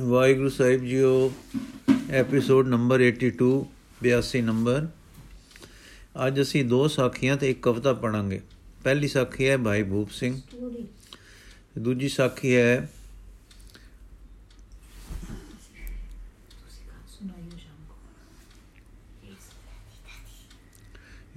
[0.00, 1.32] ਵਾਹਿਗੁਰੂ ਸਾਹਿਬ ਜੀਓ
[2.10, 3.40] episode number 82
[4.08, 4.88] 82 number
[6.26, 8.40] ਅੱਜ ਅਸੀਂ ਦੋ ਸਾਖੀਆਂ ਤੇ ਇੱਕ ਕਵਿਤਾ ਪੜਾਂਗੇ
[8.84, 10.40] ਪਹਿਲੀ ਸਾਖੀ ਹੈ ਭਾਈ ਭੂਪ ਸਿੰਘ।
[11.78, 12.90] ਦੂਜੀ ਸਾਖੀ ਹੈ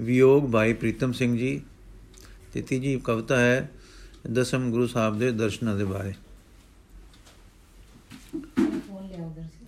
[0.02, 1.62] ਵਿਯੋਗ ਭਾਈ ਪ੍ਰੀਤਮ ਸਿੰਘ ਜੀ।
[2.54, 3.72] ਤੇ ਤੀਜੀ ਕਵਿਤਾ ਹੈ
[4.34, 6.14] ਦਸਮ ਗੁਰੂ ਸਾਹਿਬ ਦੇ ਦਰਸ਼ਨਾਂ ਦੇ ਬਾਰੇ।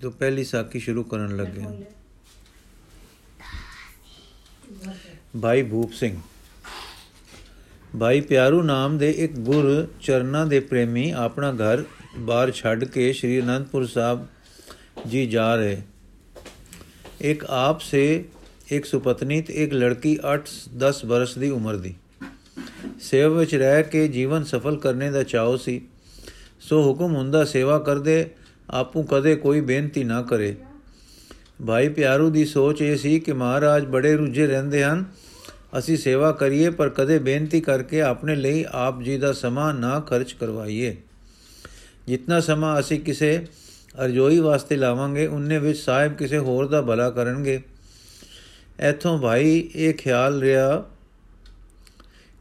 [0.02, 1.62] ਜੋ ਪਹਿਲੀ ਸਾਖੀ ਸ਼ੁਰੂ ਕਰਨ ਲੱਗੇ
[5.42, 6.18] ਭਾਈ ਭੂਪ ਸਿੰਘ।
[8.00, 11.84] ਭਾਈ ਪਿਆਰੂ ਨਾਮ ਦੇ ਇੱਕ ਗੁਰ ਚਰਨਾਂ ਦੇ ਪ੍ਰੇਮੀ ਆਪਣਾ ਘਰ
[12.18, 14.28] ਬਾਹਰ ਛੱਡ ਕੇ ਸ੍ਰੀ ਅਨੰਦਪੁਰ ਸਾਹਿਬ
[15.08, 15.82] ਜੀ ਜਾ ਰਹੇ।
[17.22, 18.26] ਇੱਕ ਆਪ ਸੇ
[18.68, 21.96] ਇੱਕ ਸੁਪਤਨੀ ਤੇ ਇੱਕ ਲੜਕੀ 8-10 ਬਰਸ ਦੀ ਉਮਰ ਦੀ।
[23.00, 25.82] ਸੇਵਾ ਵਿੱਚ ਰਹਿ ਕੇ ਜੀਵਨ ਸਫਲ ਕਰਨੇ ਦਾ ਚਾਹੋ ਸੀ।
[26.60, 28.30] ਸੋ ਹੁਕਮ ਹੁੰਦਾ ਸੇਵਾ ਕਰਦੇ
[28.72, 30.56] ਆਪੂ ਕਦੇ ਕੋਈ ਬੇਨਤੀ ਨਾ ਕਰੇ।
[31.68, 35.06] ਭਾਈ ਪਿਆਰੂ ਦੀ ਸੋਚ ਇਹ ਸੀ ਕਿ ਮਹਾਰਾਜ ਬੜੇ ਰੁੱਝੇ ਰਹਿੰਦੇ ਹਨ।
[35.78, 40.34] ਅਸੀਂ ਸੇਵਾ ਕਰੀਏ, ਪਰ ਕਦੇ ਬੇਨਤੀ ਕਰਕੇ ਆਪਣੇ ਲਈ ਆਪ ਜੀ ਦਾ ਸਮਾਂ ਨਾ ਖਰਚ
[40.34, 40.98] ਕਰਵਾਈਏ।
[42.08, 43.48] ਜਿੰਨਾ ਸਮਾਂ ਅਸੀਂ ਕਿਸੇ
[44.04, 47.62] ਅਰਜੋਈ ਵਾਸਤੇ ਲਾਵਾਂਗੇ, ਉਨੇ ਵਿੱਚ ਸਾਹਿਬ ਕਿਸੇ ਹੋਰ ਦਾ ਭਲਾ ਕਰਨਗੇ।
[48.90, 50.86] ਇਥੋਂ ਭਾਈ ਇਹ ਖਿਆਲ ਰਿਹਾ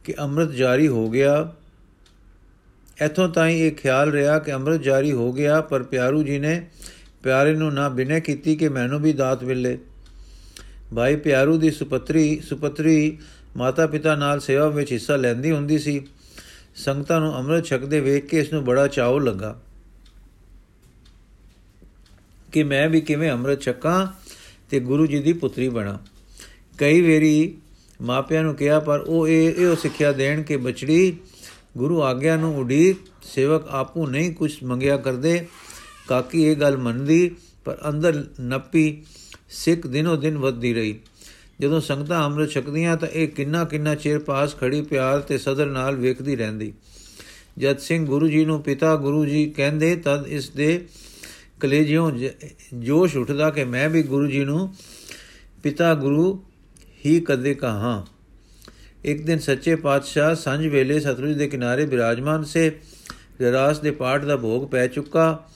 [0.03, 1.53] ਕਿ ਅੰਮ੍ਰਿਤ ਜਾਰੀ ਹੋ ਗਿਆ।
[3.05, 6.67] ਇਥੋਂ ਤਾਈਂ ਇਹ ਖਿਆਲ ਰਿਹਾ ਕਿ ਅੰਮ੍ਰਿਤ ਜਾਰੀ ਹੋ ਗਿਆ, ਪਰ ਪਿਆਰੂ ਜੀ ਨੇ
[7.23, 9.77] ਪਿਆਰੇ ਨੂੰ ਨਾ ਬਿਨੇ ਕੀਤੀ ਕਿ ਮੈਨੂੰ ਵੀ ਦਾਤ ਮਿਲੇ।
[10.95, 13.17] ਭਾਈ ਪਿਆਰੂ ਦੀ ਸੁਪਤਰੀ ਸੁਪਤਰੀ
[13.57, 16.01] ਮਾਤਾ ਪਿਤਾ ਨਾਲ ਸੇਵਾ ਵਿੱਚ ਹਿੱਸਾ ਲੈਂਦੀ ਹੁੰਦੀ ਸੀ।
[16.75, 19.61] ਸੰਗਤਾਂ ਨੂੰ ਅੰਮ੍ਰਿਤ ਛਕਦੇ ਵੇਖ ਕੇ ਇਸ ਨੂੰ ਬੜਾ ਚਾਉ ਲੱਗਾ
[22.51, 24.07] ਕਿ ਮੈਂ ਵੀ ਕਿਵੇਂ ਅੰਮ੍ਰਿਤ ਛਕਾਂ
[24.69, 25.99] ਤੇ ਗੁਰੂ ਜੀ ਦੀ ਪੁੱਤਰੀ ਬਣਾ।
[26.77, 27.57] ਕਈ ਵੇਰੀ
[28.01, 31.17] ਮਾਪਿਆਂ ਨੂੰ ਕਿਹਾ, ਪਰ ਉਹ ਇਹ, ਇਹੋ ਸਿੱਖਿਆ ਦੇਣ ਕਿ ਬਚੜੀ
[31.77, 35.47] ਗੁਰੂ ਆਗਿਆ ਨੂੰ ਉਡੀਕ, ਸੇਵਕ ਆਪੂ ਨਹੀਂ ਕੁਝ ਮੰਗਿਆ ਕਰਦੇ।
[36.07, 37.31] ਕਾਕੀ ਇਹ ਗੱਲ ਮੰਨਦੀ,
[37.65, 39.03] ਪਰ ਅੰਦਰ ਨੱਪੀ,
[39.49, 40.99] ਸਿੱਖ ਦਿਨੋ ਦਿਨ ਵੱਧਦੀ ਰਹੀ।
[41.59, 45.95] ਜਦੋਂ ਸੰਗਤਾਂ ਅੰਮ੍ਰਿਤ ਛਕਦੀਆਂ ਤਾਂ ਇਹ ਕਿੰਨਾ ਕਿੰਨਾ ਚਿਰ ਪਾਸ ਖੜੀ ਪਿਆਰ ਤੇ ਸਦਰ ਨਾਲ
[45.95, 46.73] ਵੇਖਦੀ ਰਹਿੰਦੀ।
[47.57, 50.85] ਜਦ ਸਿੰਘ ਗੁਰੂ ਜੀ ਨੂੰ ਪਿਤਾ ਗੁਰੂ ਜੀ ਕਹਿੰਦੇ, ਤਦ ਇਸ ਦੇ
[51.59, 52.11] ਕਲੇਜਿਓਂ
[52.73, 54.75] ਜੋਸ਼ ਉੱਠਦਾ ਕਿ ਮੈਂ ਵੀ ਗੁਰੂ ਜੀ ਨੂੰ
[55.63, 56.43] ਪਿਤਾ ਗੁਰੂ
[57.05, 58.05] ਹੀ ਕਦੇ ਕਹਾ।
[59.05, 62.71] ਇੱਕ ਦਿਨ ਸੱਚੇ ਪਾਤਸ਼ਾਹ ਸੰਜ ਵੇਲੇ ਸਤਲੁਜ ਦੇ ਕਿਨਾਰੇ ਬਿਰਾਜਮਾਨ ਸੇ।
[63.41, 65.49] ਰਰਾਸ ਦੇ ਪਾਠ ਦਾ ਭੋਗ ਪੈ ਚੁੱਕਾ।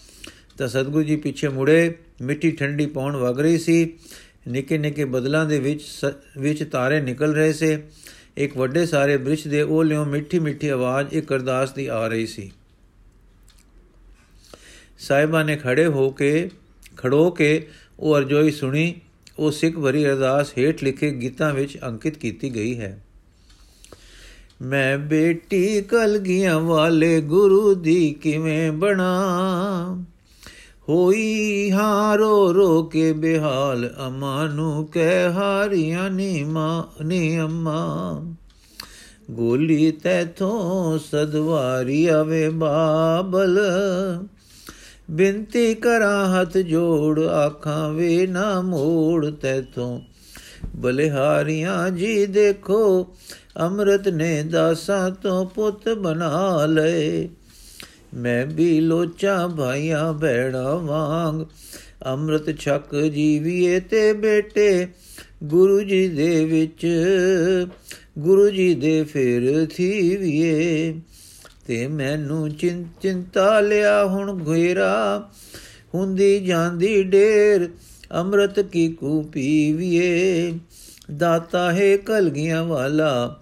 [0.57, 3.94] ਤਾਂ ਸਤਗੁਰੂ ਜੀ ਪਿੱਛੇ ਮੁੜੇ, ਮਿੱਟੀ ਠੰਡੀ ਪੌਣ ਵਗ ਰਹੀ ਸੀ।
[4.47, 5.81] ਨਿੱਕੇ ਨਿੱਕੇ ਬਦਲਾਂ ਦੇ ਵਿੱਚ
[6.38, 7.83] ਵਿੱਚ ਤਾਰੇ ਨਿਕਲ ਰਹੇ ਸੇ।
[8.38, 12.51] ਇੱਕ ਵੱਡੇ ਸਾਰੇ ਬ੍ਰਿਸ਼ ਦੇ ਓਲਿਓਂ ਮਿੱਠੀ ਮਿੱਠੀ ਆਵਾਜ਼ ਇੱਕ ਅਰਦਾਸ ਦੀ ਆ ਰਹੀ ਸੀ।
[15.00, 16.50] ਸਾਹਿਬਾਂ ਨੇ ਖੜੇ ਹੋ ਕੇ,
[16.97, 17.67] ਖੜੋ ਕੇ
[18.00, 18.95] ਉਹ ਅਰਜ਼ੋਈ ਸੁਣੀ।
[19.39, 23.05] ਉਹ ਸਿੱਖ ਭਰੀ ਅਰਦਾਸ ਹੇਠ ਲਿਖੇ ਗੀਤਾਂ ਵਿੱਚ ਅੰਕਿਤ ਕੀਤੀ ਗਈ ਹੈ।
[24.62, 29.16] ਮੈਂ ਬੇਟੀ ਕਲਗੀਆਂ ਵਾਲੇ ਗੁਰੂ ਦੀ ਕਿਵੇਂ ਬਣਾ?
[30.90, 38.22] ਹੋਈ ਹਾਰੋ ਰੋ ਕੇ ਬਿਹਾਲ, ਅਮਾ ਨੂੰ ਕਹਿ ਹਾਰੀਆਂ ਨੀ ਮਾਂ, ਨੀ ਅੰਮਾ।
[39.32, 43.60] ਗੋਲੀ ਤੈਥੋਂ ਸਦਵਾਰੀ ਆਵੇ ਬਾਬਲ।
[45.12, 50.02] ਬਿੰਤੀ ਕਰਾਂ ਹੱਥ ਜੋੜ, ਆਖਾਂ ਵੇ ਨਾ ਮੋੜ ਤੈਥੋਂ।
[50.76, 53.08] ਬਲਿਹਾਰੀਆਂ ਜੀ ਦੇਖੋ
[53.60, 57.30] ਅੰਮ੍ਰਿਤ ਨੇ ਦਾਸਾਂ ਤੋਂ ਪੁੱਤ ਬਣਾ ਲਏ।
[58.14, 61.46] ਮੈਂ ਵੀ ਲੋਚਾ ਭਾਈਆਂ ਬੈੜਾ ਵਾਂਗ
[62.06, 64.88] ਅੰਮ੍ਰਿਤ ਛਕ ਜੀਵੀਏ ਤੇ ਬੇਟੇ।
[65.44, 66.88] ਗੁਰੂ ਜੀ ਦੇ ਵਿੱਚ,
[68.20, 70.96] ਗੁਰੂ ਜੀ ਦੇ ਫੇਰ ਥੀਵੀਏ।
[71.68, 72.52] ਤੇ ਮੈਨੂੰ
[73.02, 75.30] ਚਿੰਤਾ ਲਿਆ ਹੁਣ ਘੇਰਾ,
[75.96, 77.70] ਹੁੰਦੀ ਜਾਂਦੀ ਢੇਰ
[78.16, 80.54] ਅੰਮ੍ਰਿਤ ਕੀ ਕੂ ਪੀਵੀਏ।
[81.18, 83.42] ਦਾਤਾ ਹੈ ਕਲਗੀਆਂ ਵਾਲਾ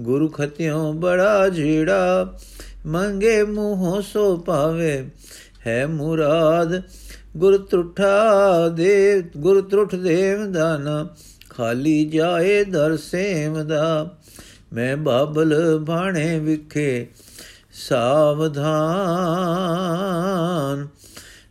[0.00, 2.34] ਗੁਰੂ ਖਤਿਓਂ ਬੜਾ ਜਿਹੜਾ
[2.86, 5.10] ਮੰਗੇ ਮੂੰਹੋਂ ਸੋ ਪਾਵੇ
[5.66, 6.82] ਹੈ ਮੁਰਾਦ।
[7.36, 11.08] ਗੁਰ ਤਰੁਠਾ ਦੇ, ਗੁਰ ਤਰੁਠ ਦੇਵ ਦਾਨਾ
[11.50, 14.16] ਖਾਲੀ ਜਾਏ ਦਰ ਸੇਮ ਦਾ।
[14.72, 17.06] ਮੈਂ ਬਾਬਲ ਬਾਣੇ ਵਿਖੇ
[17.88, 20.88] ਸਾਵਧਾਨ।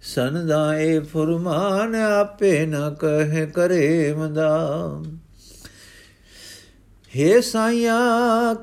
[0.02, 4.80] ਸੰਦਾਏ ਫਰਮਾਨ ਆਪੇ ਨ ਕਹੇ ਕਰੇ ਮਦਾ
[7.16, 7.94] ਹੇ ਸਾਇਆ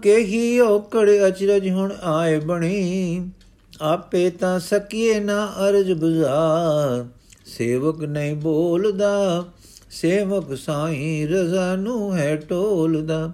[0.02, 3.30] ਕਹੀ ਔਕੜ ਅਚਰਜ ਹੁਣ ਆਏ ਬਣੀ।
[3.80, 7.04] ਆਪੇ ਤਾਂ ਸਕੀਏ ਨਾ ਅਰਜ ਗੁਜ਼ਾਰ
[7.46, 9.44] ਸੇਵਕ ਨਹੀਂ ਬੋਲਦਾ,
[9.90, 13.32] ਸੇਵਕ ਸਾਈ ਰਜ਼ਾ ਨੂੰ ਹੈ ਟੋਲਦਾ।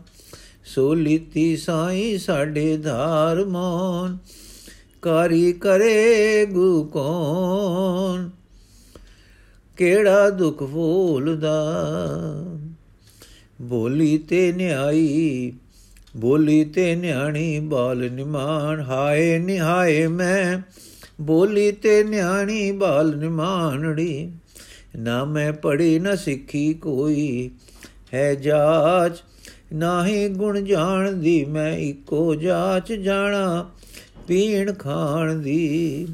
[0.64, 4.16] ਸੋ ਲੀਤੀ ਸਾਈ ਸਾਡੇ ਧਾਰ ਮੋਨ,
[5.02, 8.28] ਕਾਰੀ ਕਰੇ ਗੁ ਕੌਣ
[9.76, 11.54] ਕਿਹੜਾ ਦੁੱਖ ਫੋਲਦਾ
[13.62, 15.52] ਬੋਲੀ ਤੇ ਨਿਆਈ
[16.16, 20.58] ਬੋਲੀ ਤੇ ਨਿਆਣੀ ਬਾਲ ਨਿਮਾਨ ਹਾਏ ਨਿਹਾਏ ਮੈਂ,
[21.20, 24.32] ਬੋਲੀ ਤੇ ਨਿਆਣੀ ਬਾਲ ਨਿਮਾਨੜੀ
[24.96, 27.50] ਨਾ ਮੈਂ ਪੜੀ ਨਾ ਸਿੱਖੀ ਕੋਈ,
[28.14, 29.22] ਹੈ ਜਾਚ,
[29.72, 33.70] ਨਾਹੀ ਗੁਣ ਜਾਣਦੀ ਮੈਂ ਇੱਕੋ ਜਾਚ ਜਾਣਾ,
[34.28, 36.08] ਪੀਣ ਖਾਣ ਦੀ।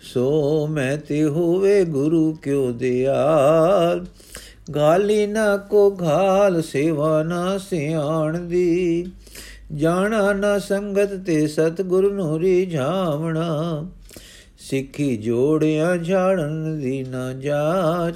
[0.00, 4.06] ਸੋ ਮੈਂ ਤੇ ਹੋਵੇ ਗੁਰੂ ਕਿਉ ਦਿਆਲ
[4.74, 9.06] ਗਾਲੀ ਨਾ ਕੋ ਘਾਲ, ਸੇਵਾ ਨਾ ਸਿਆਣ ਦੀ।
[9.74, 13.84] ਜਾਣਾ ਨਾ ਸੰਗਤ ਤੇ ਸਤਗੁਰ ਨੂੰ ਰਿਝਾਵਣਾ
[14.58, 18.14] ਸਿੱਖੀ ਜੋੜਿਆ ਝਾੜਨ ਦੀ ਨਾ ਜਾਚ।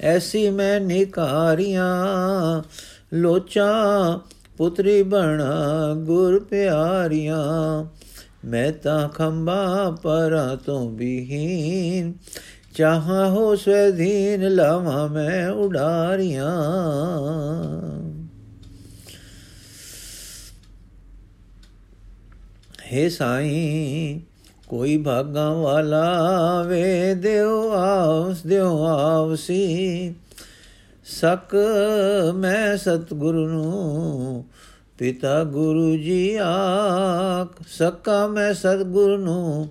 [0.00, 1.86] ਐਸੀ ਮੈਂ ਨਿਕਾਰੀਆਂ,
[3.14, 4.18] ਲੋਚਾਂ,
[4.56, 7.84] ਪੁੱਤਰੀ ਬਣਾ ਗੁਰ ਪਿਆਰੀਆਂ।
[8.44, 12.14] ਮੈਂ ਤਾਂ ਖੰਬਾ ਪਰਾਂ ਤੋਂ ਬਿਹੀਨ
[12.78, 16.62] ਚਾਹਾਂ ਹੋ ਸਵੈਧੀਨ ਲਾਵਾਂ ਮੈਂ ਉਡਾਰੀਆਂ।
[22.76, 24.20] हे ਸਾਈਂ,
[24.68, 26.18] ਕੋਈ ਭਾਗਾ ਵਾਲਾ
[26.62, 30.14] ਵੇ ਦਿਓ ਆਸ ਦਿਓ ਆਵਸੀ।
[31.04, 31.56] ਸਕ
[32.34, 34.44] ਮੈਂ ਸਤਿਗੁਰੂ ਨੂੰ,
[34.98, 39.68] ਪਿਤਾ ਗੁਰੂ ਜੀ ਆਖ। ਸਕਾ ਮੈਂ ਸਤਿਗੁਰੂ ਨੂੰ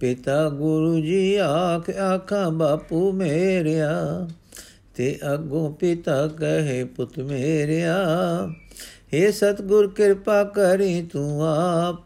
[0.00, 3.92] ਪਿਤਾ ਗੁਰੂ ਜੀ ਆਖ ਆਖਾਂ ਬਾਪੂ ਮੇਰਿਆ
[4.96, 7.96] ਤੇ ਅਗੋਂ ਪਿਤਾ ਕਹੇ ਪੁੱਤ ਮੇਰਿਆ
[9.14, 12.02] हे ਸਤਿਗੁਰ ਕਿਰਪਾ ਕਰੀ ਤੂੰ ਆਪ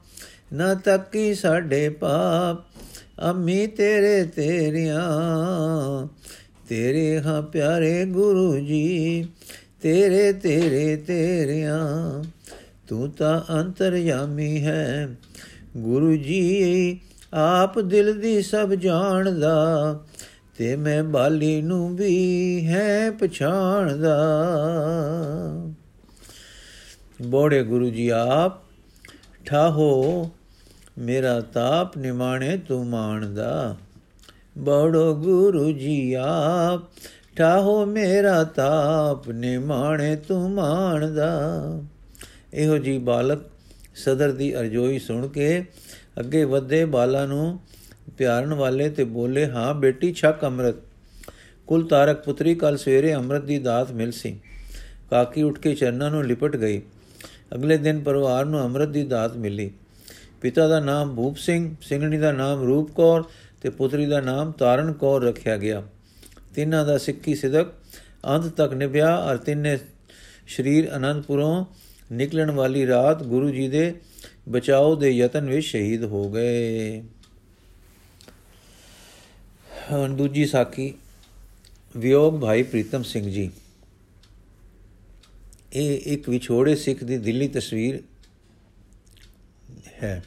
[0.52, 2.64] ਨਾ ਤੱਕੀ ਸਾਡੇ ਪਾਪ
[3.20, 5.00] ਅੰਮੀ ਤੇਰੇ ਤੇਰੀਆਂ
[6.68, 9.26] ਤੇਰੇ ਹਾਂ ਪਿਆਰੇ ਗੁਰੂ ਜੀ
[9.82, 11.78] ਤੇਰੇ ਤੇਰੇ ਤੇਰਿਆਂ
[12.88, 15.08] ਤੂੰ ਤਾਂ ਅੰਤਰਯਾਮੀ ਹੈ
[15.76, 17.00] ਗੁਰੂ ਜੀ
[17.34, 20.00] ਆਪ ਦਿਲ ਦੀ ਸਭ ਜਾਣਦਾ
[20.58, 24.18] ਤੇ ਮੈਂ ਬਾਲੀ ਨੂੰ ਵੀ ਹੈ ਪਛਾਣਦਾ।
[27.22, 28.52] ਬੋੜੇ ਗੁਰੂ ਜੀ ਆਪ,
[29.46, 30.30] ਠਾਹੋ,
[30.98, 33.76] ਮੇਰਾ ਤਾਪ ਨਿਮਾਣੇ ਤੂੰ ਮਾਣਦਾ।
[34.58, 36.80] ਬੜੋ ਗੁਰੂ ਜੀ ਆਪ,
[37.36, 41.30] ਠਾਹੋ, ਮੇਰਾ ਤਾਪ ਨਿਮਾਣੇ ਤੂੰ ਮਾਣਦਾ।
[42.54, 43.38] ਇਹੋ ਜੀ ਬਾਲਕ
[43.94, 45.64] ਸਦਰ ਦੀ ਅਰਜ਼ੋਈ ਸੁਣ ਕੇ
[46.20, 47.60] ਅੱਗੇ ਵੱਧੇ ਬਾਲਾ ਨੂੰ
[48.18, 50.74] ਪਿਆਰਨ ਵਾਲੇ ਤੇ ਬੋਲੇ, ਹਾਂ ਬੇਟੀ, ਛਕ ਅੰਮ੍ਰਿਤ।
[51.66, 54.40] ਕੁਲ ਤਾਰਕ ਪੁੱਤਰੀ ਕੱਲ ਸਵੇਰੇ ਅੰਮ੍ਰਿਤ ਦੀ ਦਾਤ ਮਿਲ ਸੀ।
[55.10, 56.82] ਕਾਕੀ ਉੱਠ ਕੇ ਚਰਨਾਂ ਨੂੰ ਲਿਪਟ ਗਈ।
[57.54, 59.70] ਅਗਲੇ ਦਿਨ ਪਰਿਵਾਰ ਨੂੰ ਅੰਮ੍ਰਿਤ ਦੀ ਦਾਤ ਮਿਲੀ।
[60.40, 63.24] ਪਿਤਾ ਦਾ ਨਾਮ ਭੂਪ ਸਿੰਘ, ਸਿੰਘਣੀ ਦਾ ਨਾਮ ਰੂਪ ਕੌਰ
[63.60, 65.82] ਤੇ ਪੁੱਤਰੀ ਦਾ ਨਾਮ ਤਾਰਨ ਕੌਰ ਰੱਖਿਆ ਗਿਆ।
[66.54, 67.66] ਤਿੰਨਾਂ ਦਾ ਸਿੱਖੀ ਸਿਦਕ
[68.26, 69.78] ਅੰਤ ਤੱਕ ਨਿਭਿਆ ਔਰ ਤਿੰਨੇ
[70.46, 71.64] ਸ਼ਰੀਰ ਅਨੰਦਪੁਰੋਂ
[72.12, 73.94] ਨਿਕਲਣ ਵਾਲੀ ਰਾਤ ਗੁਰੂ ਜੀ ਦੇ
[74.48, 77.00] ਬਚਾਓ ਦੇ ਯਤਨ ਵਿੱਚ ਸ਼ਹੀਦ ਹੋ ਗਏ।
[79.92, 80.94] ਹੁਣ ਦੂਜੀ ਸਾਖੀ,
[81.96, 83.50] ਵਿਯੋਗ ਭਾਈ ਪ੍ਰੀਤਮ ਸਿੰਘ ਜੀ।
[85.72, 88.02] ਇਹ ਇੱਕ ਵਿਛੋੜੇ ਸਿੱਖ ਦੀ ਦਿੱਲੀ ਤਸਵੀਰ
[90.02, 90.24] ਹੈ।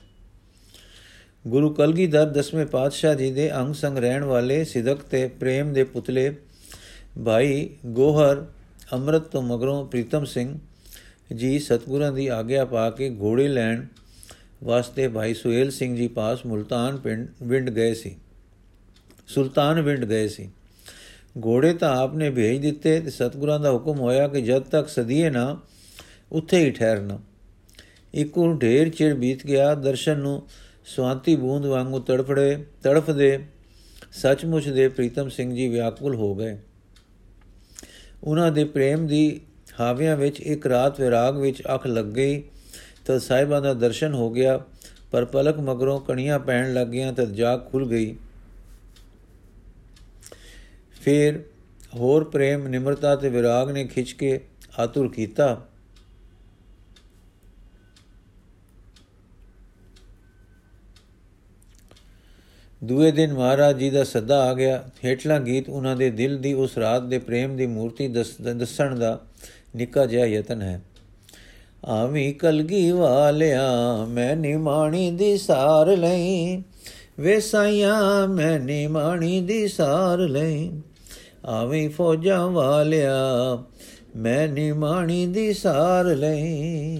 [1.47, 6.35] ਗੁਰੂ ਕਲਗੀਧਰ ਦਸਵੇਂ ਪਾਤਸ਼ਾਹ ਜੀ ਦੇ ਅੰਗ ਸੰਗ ਰਹਿਣ ਵਾਲੇ ਸਿਦਕ ਤੇ ਪ੍ਰੇਮ ਦੇ ਪੁਤਲੇ
[7.25, 8.45] ਭਾਈ ਗੋਹਰ
[8.94, 10.59] ਅੰਮ੍ਰਿਤ ਤੋਂ ਮਗਰੋਂ ਪ੍ਰੀਤਮ ਸਿੰਘ
[11.35, 13.85] ਜੀ ਸਤਗੁਰਾਂ ਦੀ ਆਗਿਆ ਪਾ ਕੇ ਘੋੜੇ ਲੈਣ
[14.63, 18.15] ਵਾਸਤੇ ਭਾਈ ਸੁਹੇਲ ਸਿੰਘ ਜੀ ਪਾਸ ਮੁਲਤਾਨ ਪਿੰਡ ਵਿੰਡ ਗਏ ਸੀ।
[19.27, 20.51] ਸੁਲਤਾਨ ਵਿੰਡ ਗਏ ਸੀ।
[21.45, 25.59] ਘੋੜੇ ਤਾਂ ਆਪਨੇ ਭੇਜ ਦਿੱਤੇ ਤੇ ਸਤਗੁਰਾਂ ਦਾ ਹੁਕਮ ਹੋਇਆ ਕਿ ਜਦ ਤੱਕ ਸਦੀਏ ਨਾ,
[26.31, 27.19] ਉੱਥੇ ਹੀ ਠਹਿਰਨਾ।
[28.13, 30.47] ਇੱਕੋ ਢੇਰ ਚਿਰ ਬੀਤ ਗਿਆ, ਦਰਸ਼ਨ ਨੂੰ
[30.85, 33.45] ਸਵਾਂਤੀ ਬੂੰਦ ਵਾਂਗੂ ਤੜਫੜੇ, ਤੜਫਦੇ
[34.11, 36.57] ਸੱਚਮੁੱਚ ਦੇ ਪ੍ਰੀਤਮ ਸਿੰਘ ਜੀ ਵਿਆਕੁਲ ਹੋ ਗਏ।
[38.23, 39.41] ਉਹਨਾਂ ਦੇ ਪ੍ਰੇਮ ਦੀ
[39.80, 42.44] ਹਾਵਿਆਂ ਵਿੱਚ ਇੱਕ ਰਾਤ ਵਿਰਾਗ ਵਿੱਚ ਅੱਖ ਲੱਗ ਗਈ।
[43.11, 44.57] ਤਦ ਸਾਹਿਬਾਂ ਦਾ ਦਰਸ਼ਨ ਹੋ ਗਿਆ,
[45.11, 48.15] ਪਰ ਪਲਕ ਮਗਰੋਂ ਕਣੀਆਂ ਪੈਣ ਲੱਗੀਆਂ ਤਦ ਜਾਗ ਖੁੱਲ ਗਈ।
[51.01, 51.44] ਫਿਰ
[51.95, 54.39] ਹੋਰ ਪ੍ਰੇਮ, ਨਿਮਰਤਾ ਤੇ ਵਿਰਾਗ ਨੇ ਖਿੱਚ ਕੇ
[54.80, 55.65] ਆਤੁਰ ਕੀਤਾ।
[62.81, 66.77] ਦੂਏ ਦਿਨ ਮਹਾਰਾਜ ਜੀ ਦਾ ਸੱਦਾ ਆ ਗਿਆ। ਹੇਠਲਾ ਗੀਤ ਉਹਨਾਂ ਦੇ ਦਿਲ ਦੀ ਉਸ
[66.77, 69.19] ਰਾਤ ਦੇ ਪ੍ਰੇਮ ਦੀ ਮੂਰਤੀ ਦੱਸਣ ਦਾ
[69.75, 70.81] ਨਿੱਕਾ ਜਿਹਾ ਯਤਨ ਹੈ।
[71.85, 73.71] ਆਵੀਂ ਕਲਗੀ ਵਾਲਿਆ,
[74.09, 76.64] ਮੈਂ ਨਿਮਾਣੀ ਦੀ ਸਾਰ ਲਈ।
[77.19, 80.81] ਵੇ ਸਾਈਆਂ, ਮੈਂ ਨਿਮਾਣੀ ਦੀ ਸਾਰ ਲਈ।
[81.45, 83.18] ਆਵੀਂ ਫੌਜਾਂ ਵਾਲਿਆ,
[84.16, 87.00] ਮੈਂ ਨਿਮਾਣੀ ਦੀ ਸਾਰ ਲਈ।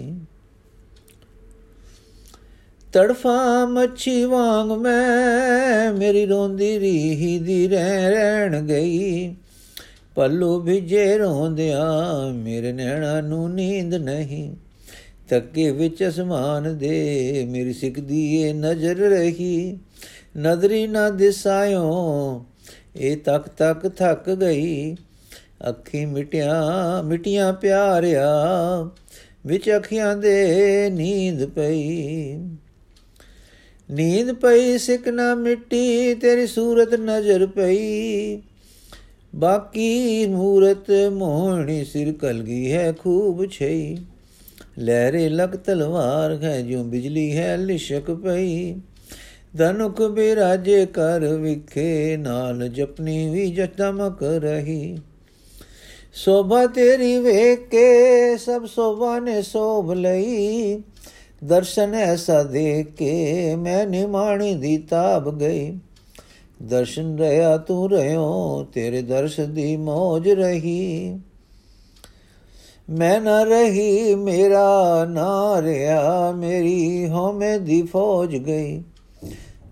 [2.94, 9.36] ਤੜਫਾ ਮੱਛੀ ਵਾਂਗ ਮੈਂ, ਮੇਰੀ ਰੋਂਦੀ ਰੀਹੀ ਦੀ ਰਹਿਣ ਗਈ।
[10.16, 14.56] ਪੱਲੂ ਵਿਜੇ ਰੋਂਦਿਆਂ, ਮੇਰੇ ਨੈਣਾ ਨੂੰ ਨੀਂਦ ਨਹੀਂ।
[15.30, 19.78] ਤੱਕੇ ਵਿੱਚ ਅਸਮਾਨ ਦੇ, ਮੇਰੀ ਸਿੱਖਦੀ ਏ ਨਜ਼ਰ ਰਹੀ।
[20.38, 22.46] ਨਦਰੀ ਨਾ ਦਿਸਾਇਓ
[22.96, 24.96] ਇਹ ਤੱਕ ਤੱਕ ਥੱਕ ਗਈ।
[25.70, 26.62] ਅੱਖੀ ਮਿਟਿਆ,
[27.06, 28.30] ਮਿਟੀਆਂ ਪਿਆਰਿਆ,
[29.46, 32.36] ਵਿੱਚ ਅੱਖੀਆਂ ਦੇ ਨੀਂਦ ਪਈ।
[33.92, 38.42] ਨੀਂਦ ਪਈ ਸਿਕ ਨਾ ਮਿੱਟੀ, ਤੇਰੀ ਸੂਰਤ ਨਜ਼ਰ ਪਈ।
[39.36, 43.98] ਬਾਕੀ ਮੂਰਤ ਮੋਹਣੀ ਸਿਰ ਕਲਗੀ ਹੈ ਖੂਬ ਛਈ।
[44.82, 48.76] ਲਹਿਰੇ ਲਗ ਤਲਵਾਰ ਹੈ ਜੋ ਬਿਜਲੀ ਹੈ ਲਿਸ਼ਕ ਪਈ।
[49.58, 54.98] ਧਨੁਕ ਬਿਰਾਜੇ ਕਰ ਵਿਖੇ, ਨਾਲ ਜਪਨੀ ਵੀ ਜਟਮਕ ਰਹੀ।
[56.14, 60.82] ਸੋਭਾ ਤੇਰੀ ਵੇਖ ਕੇ ਸਭ ਸੋਭਾ ਨੇ ਸੋਭ ਲਈ।
[61.44, 65.78] ਦਰਸ਼ਨ ਐਸਾ ਦੇਖ ਕੇ ਮੈਂ ਨਿਮਾਣੀ ਦੀ ਤਾਬ ਗਈ।
[66.64, 71.20] ਦਰਸ਼ਨ ਰਿਆ ਤੂੰ ਰਿਓ ਤੇਰੇ ਦਰਸ਼ ਦੀ ਮੋਜ ਰਹੀ।
[72.90, 78.84] ਮੈਂ ਨਾ ਰਹੀ, ਮੇਰਾ ਨਾ ਰਿਆ ਮੇਰੀ ਹਉਮੈ ਦੀ ਫੌਜ ਗਈ।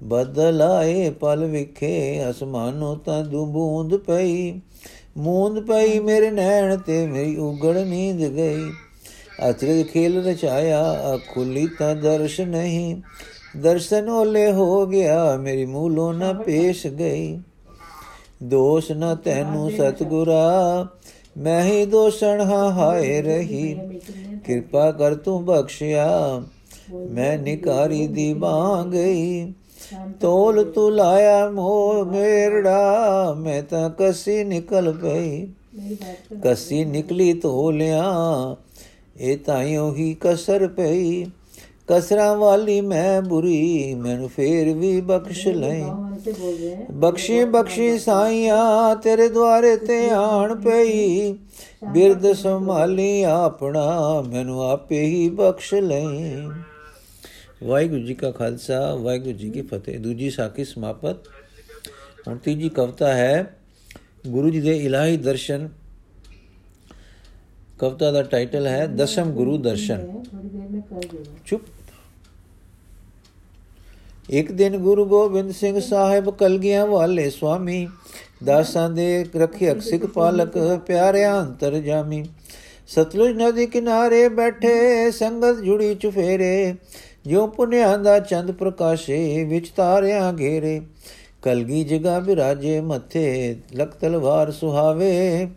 [0.04, 4.62] ਬਦਲ ਆਏ ਪਲ ਵਿਖੇ, ਅਸਮਾਨੋਂ ਤਾਂ ਦੂ ਬੂੰਦ ਪਈ।
[5.18, 8.72] ਮੂੰਦ ਪਈ ਮੇਰੇ ਨੈਣ ਤੇ, ਮੇਰੀ ਉਗੜ ਨੀਂਦ ਗਈ।
[9.50, 10.96] ਅਚਰਜ ਖੇਲ ਰਚਾਇਆ
[11.34, 13.02] ਖੁੱਲੀ ਤਾਂ ਦਰਸ਼ ਨਹੀਂ।
[13.58, 17.40] ਦਰਸ਼ਨ ਓਲੇ ਹੋ ਗਿਆ, ਮੇਰੀ ਮੂਲੋਂ ਨਾ ਪੇਸ਼ ਗਈ।
[18.44, 20.88] ਦੋਸ਼ ਨਾ ਤੈਨੂੰ ਸਤਗੁਰਾ
[21.38, 23.80] ਮੈਂ ਹੀ ਦੋਸ਼ਣ ਹਾਂ ਹਾਏ ਰਹੀ।
[24.46, 26.42] ਕਿਰਪਾ ਕਰ ਤੂੰ ਬਖਸ਼ਿਆ।
[27.12, 29.54] ਮੈਂ ਨਿਕਾਰੀ ਦੀ ਬਾਹ ਗਈ
[30.22, 35.48] ਤੋਲ ਤੂੰ ਲਾਇਆ ਮੋ ਮੇਰੜਾ। ਮੈਂ ਤਾਂ ਕਸੀ ਨਿਕਲ ਪਈ।
[36.44, 38.14] ਕਸੀ ਨਿਕਲੀ ਤੋਲਿਆ।
[39.18, 41.26] ਇਹ ਤਾਈਓ ਹੀ ਕਸਰ ਪਈ।
[41.88, 45.82] ਕਸਰਾਂ ਵਾਲੀ ਮੈਂ ਬੁਰੀ। ਮੈਨੂੰ ਫੇਰ ਵੀ ਬਖਸ਼ ਲੈ
[46.92, 51.34] ਬਖਸ਼ੀ ਬਖਸ਼ੀ ਸਾਈਆਂ ਤੇਰੇ ਦੁਆਰੇ ਤੇ ਆਣ ਪਈ।
[51.94, 56.04] ਬਿਰਦ ਸੰਭਾਲੀ ਆਪਣਾ ਮੈਨੂੰ ਆਪੇ ਹੀ ਬਖਸ਼ ਲੈ।
[57.64, 61.16] ਵਾਹਿਗੁਰੂ ਜੀ ਕਾ ਖਾਲਸਾ ਵਾਹਿਗੁਰੂ ਜੀ ਕੀ ਫਤਿਹ। ਦੂਜੀ ਸਾਖੀ ਸਮਾਪਤ।
[62.28, 63.58] ਹੁਣ ਤੀਜੀ ਕਵਤਾ ਹੈ
[64.28, 65.70] ਗੁਰੂ ਜੀ ਦੇ ਇਲਾਹੀ ਦਰਸ਼ਨ।
[67.80, 70.24] ਕਵਤਾ ਦਾ ਟਾਈਟਲ ਹੈ ਦਸ਼ਮ ਗੁਰੂ ਦਰਸ਼ਨ।
[71.46, 71.64] ਚੁੱਪ।
[74.30, 77.88] ਇੱਕ ਦਿਨ ਗੁਰੂ ਗੋਬਿੰਦ ਸਿੰਘ ਸਾਹਿਬ ਕਲਗੀਆਂ ਵਾਲੇ ਸੁਆਮੀ,
[78.44, 80.58] ਦਾਸਾਂ ਦੇ ਰੱਖਿਅਕ ਸਿੱਖ ਪਾਲਕ
[80.88, 82.26] ਪਿਆਰਿਆਂ ਅੰਤਰ ਜਾਮੀ।
[82.88, 86.76] ਸਤਲੁਜ ਨਦੀ ਕਿਨਾਰੇ ਬੈਠੇ, ਸੰਗਤ ਜੁੜੀ ਚੁਫੇਰੇ
[87.28, 90.82] ਜੋ ਪੁਨਿਆਂ ਦਾ ਚੰਦ ਪ੍ਰਕਾਸ਼ੇ, ਵਿੱਚ ਤਾਰਿਆਂ ਘੇਰੇ।
[91.42, 95.48] ਕਲਗੀ ਜਗਾ ਬਿਰਾਜੇ, ਮੱਥੇ ਲਖ ਤਲਵਾਰ ਸੁਹਾਵੇ।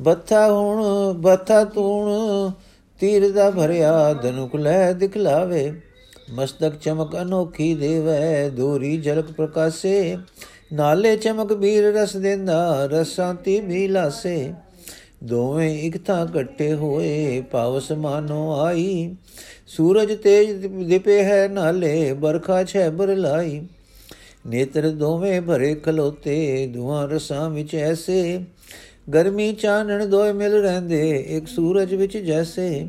[0.00, 2.50] ਬੱਥਾ ਹੁਣ, ਬੱਥਾ ਤੂਣ,
[3.00, 5.72] ਤੀਰ ਦਾ ਭਰਿਆ, ਧਨੁਕ ਲੈ ਦਿਖਲਾਵੇ।
[6.32, 10.16] ਮਸਤਕ ਚਮਕ ਅਨੋਖੀ ਦੇਵੈ, ਦੂਰੀ ਜਲਕ ਪ੍ਰਕਾਸੇ।
[10.72, 14.52] ਨਾਲੇ ਚਮਕ ਵੀਰ ਰਸ ਦੇਂਦਾ ਰਸਾਂਤੀ ਵੀ ਲਾਸੇ
[15.24, 19.14] ਦੋਵੇਂ ਇਕ ਥਾਂ ਇਕੱਠੇ ਹੋਏ ਪਾਵ ਸਮਾਨੋ ਆਈ।
[19.66, 23.60] ਸੂਰਜ ਤੇਜ ਦਿਪੇ ਹੈ ਨਾਲੇ ਬਰਖਾ ਛੈ ਬਰ ਲਾਈ।
[24.46, 28.40] ਨੇਤਰ ਦੋਵੇਂ ਭਰੇ ਖਲੋਤੇ ਦੁਆਂ ਰਸਾਂ ਵਿੱਚ ਐਸੇ।
[29.14, 32.86] ਗਰਮੀ ਚਾਨਣ ਦੋਏ ਮਿਲ ਰਹਿੰਦੇ, ਇੱਕ ਸੂਰਜ ਵਿੱਚ ਜੈਸੇ।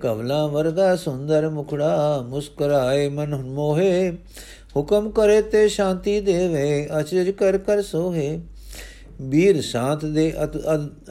[0.00, 4.12] ਕਵਲਾ ਵਰਗਾ ਸੁੰਦਰ ਮੁਖੜਾ, ਮੁਸਕਰਾਏ ਮਨ ਮੋਹੇ।
[4.76, 8.40] ਹੁਕਮ ਕਰੇ ਤੇ ਸ਼ਾਂਤੀ ਦੇਵੇ, ਅਚਰਜ ਕਰ ਕਰ ਸੋਹੇ।
[9.20, 10.34] ਵੀਰ ਸ਼ਾਂਤ ਦੇ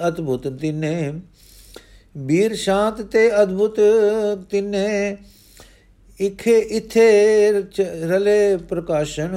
[0.08, 1.14] ਅਦਭੁਤ ਤਿੰਨੇ।
[2.18, 3.80] ਵੀਰ ਸ਼ਾਂਤ ਤੇ ਅਦਭੁਤ
[4.50, 5.18] ਤਿੰਨੇ।
[6.22, 7.52] ਇਖੇ, ਇਥੇ
[8.04, 9.30] ਰਲੇ ਪ੍ਰਕਾਸ਼ਨ।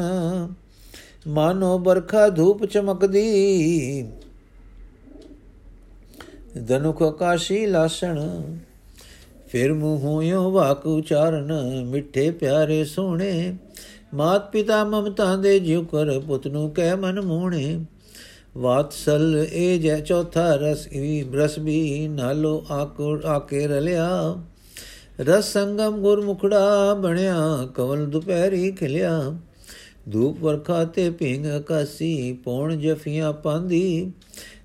[1.29, 4.09] ਮਾਨੋ ਬਰਖਾ ਧੂਪ ਚਮਕਦੀ।
[6.69, 8.19] ਧਨੁਖ ਆਕਾਸ਼ੀ ਲਾਸਣ।
[9.47, 11.53] ਫਿਰ ਮੂੰਹੋਂ ਵਾਕ ਉਚਾਰਨ
[11.87, 13.57] ਮਿੱਠੇ ਪਿਆਰੇ ਸੋਹਣੇ।
[14.15, 17.85] ਮਾਤ ਪਿਤਾ ਮਮਤਾ ਦੇ ਜਿਉ ਕਰ ਪੁੱਤ ਨੂੰ ਕਹਿ ਮਨ ਮੋਹਣੇ।
[18.57, 24.37] ਵਾਤਸਲ ਇਹ ਜੈ ਚੌਥਾ ਰਸ ਵੀ ਬਰਸ ਵੀ ਨਾਲੋ ਆਕੁਰ ਆਕੇ ਰਲਿਆ।
[25.21, 29.38] ਰਸ ਸੰਗਮ ਗੁਰਮੁਖੜਾ ਬਣਿਆ, ਕਵਲ ਦੁਪਹਿਰੀ ਖਿਲਿਆ।
[30.12, 34.12] ਧੂਪ ਵਰਖਾ ਤੇ ਪਿੰਗ ਕਾਸੀ, ਪੌਣ ਜਫੀਆਂ ਪਾਂਦੀ।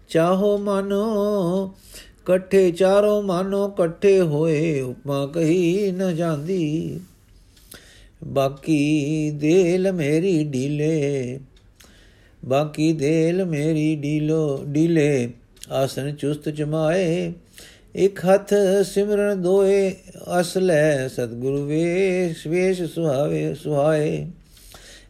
[0.09, 1.75] ਚਾਹੋ ਮਨੋ
[2.21, 6.99] ਇਕੱਠੇ ਚਾਰੋਂ ਮਾਨੋ ਇਕੱਠੇ ਹੋਏ, ਉਪਮਾ ਕਹੀ ਨ ਜਾਂਦੀ।
[8.23, 11.39] ਬਾਕੀ ਦੇਲ ਮੇਰੀ ਢੀਲੇ,
[12.45, 15.29] ਬਾਕੀ ਦੇਲ ਮੇਰੀ ਢੀਲੋ, ਢੀਲੇ
[15.71, 17.33] ਆਸਨ ਚੁਸਤ ਜਮਾਏ
[17.95, 18.53] ਇਕ ਹੱਥ
[18.85, 19.95] ਸਿਮਰਨ ਦੋਏ
[20.41, 24.27] ਅਸਲੇ ਸਤਿਗੁਰੂ ਵੇਸ਼ ਵੇਸ਼ ਸੁਹਾਵੇ, ਸੁਹਾਏ।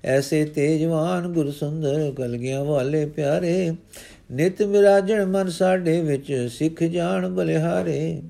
[0.06, 3.74] ਐਸੇ ਤੇਜਵਾਨ ਗੁਰ ਸੁੰਦਰ ਕਲਗੀਆਂ ਵਾਲੇ ਪਿਆਰੇ
[4.32, 8.22] ਨਿਤ ਮਿਰਾਜਣ ਮਨ ਸਾਡੇ ਵਿੱਚ, ਸਿੱਖ ਜਾਣ ਬਲਿਹਾਰੇ।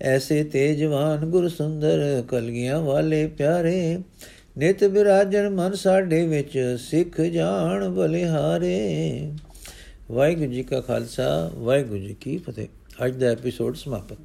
[0.00, 3.98] ਐਸੇ ਤੇਜਵਾਨ ਗੁਰ ਸੁੰਦਰ ਕਲਗੀਆਂ ਵਾਲੇ ਪਿਆਰੇ,
[4.58, 9.32] ਨਿਤ ਬਿਰਾਜਣ ਮਨ ਸਾਡੇ ਵਿੱਚ, ਸਿੱਖ ਜਾਣ ਬਲਿਹਾਰੇ।
[10.10, 12.68] ਵਾਹਿਗੁਰੂ ਜੀ ਕਾ ਖਾਲਸਾ, ਵਾਹਿਗੁਰੂ ਜੀ ਕੀ ਫਤਿਹ।
[13.06, 14.16] ਅੱਜ ਦਾ ਐਪੀਸੋਡ ਸਮਾਪਤ।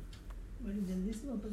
[0.62, 1.50] ਬੜੀ ਜਲਦੀ ਸਮਾਪਤ